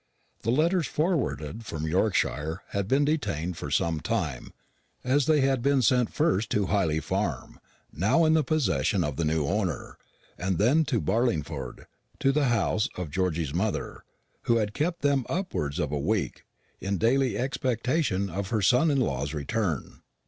The 0.41 0.49
letters 0.49 0.87
forwarded 0.87 1.63
from 1.63 1.85
Yorkshire 1.85 2.63
had 2.69 2.87
been 2.87 3.05
detained 3.05 3.55
some 3.55 3.99
time, 3.99 4.51
as 5.03 5.27
they 5.27 5.41
had 5.41 5.61
been 5.61 5.83
sent 5.83 6.11
first 6.11 6.49
to 6.53 6.65
Hyley 6.65 6.99
Farm, 6.99 7.59
now 7.93 8.25
in 8.25 8.33
the 8.33 8.43
possession 8.43 9.03
of 9.03 9.15
the 9.15 9.23
new 9.23 9.45
owner, 9.45 9.99
and 10.39 10.57
then 10.57 10.85
to 10.85 10.99
Barlingford, 10.99 11.85
to 12.19 12.31
the 12.31 12.45
house 12.45 12.89
of 12.97 13.11
Georgy's 13.11 13.53
mother, 13.53 14.03
who 14.45 14.55
had 14.55 14.73
kept 14.73 15.03
them 15.03 15.23
upwards 15.29 15.77
of 15.77 15.91
a 15.91 15.99
week, 15.99 16.45
in 16.79 16.97
daily 16.97 17.37
expectation 17.37 18.27
of 18.27 18.49
her 18.49 18.63
son 18.63 18.89
in 18.89 18.99
law's 18.99 19.35
return. 19.35 20.01